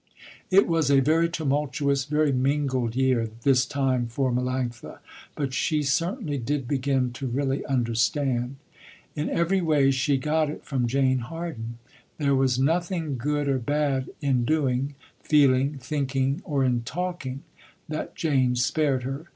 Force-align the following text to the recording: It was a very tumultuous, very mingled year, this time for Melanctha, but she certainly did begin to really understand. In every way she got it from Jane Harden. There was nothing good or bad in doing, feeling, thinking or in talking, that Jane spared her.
It 0.49 0.65
was 0.65 0.89
a 0.89 0.99
very 0.99 1.29
tumultuous, 1.29 2.05
very 2.05 2.31
mingled 2.31 2.95
year, 2.95 3.29
this 3.43 3.67
time 3.67 4.07
for 4.07 4.31
Melanctha, 4.31 4.97
but 5.35 5.53
she 5.53 5.83
certainly 5.83 6.39
did 6.39 6.67
begin 6.67 7.13
to 7.13 7.27
really 7.27 7.63
understand. 7.67 8.55
In 9.15 9.29
every 9.29 9.61
way 9.61 9.91
she 9.91 10.17
got 10.17 10.49
it 10.49 10.65
from 10.65 10.87
Jane 10.87 11.19
Harden. 11.19 11.77
There 12.17 12.33
was 12.33 12.57
nothing 12.57 13.19
good 13.19 13.47
or 13.47 13.59
bad 13.59 14.09
in 14.21 14.43
doing, 14.43 14.95
feeling, 15.21 15.77
thinking 15.77 16.41
or 16.45 16.65
in 16.65 16.81
talking, 16.81 17.43
that 17.87 18.15
Jane 18.15 18.55
spared 18.55 19.03
her. 19.03 19.27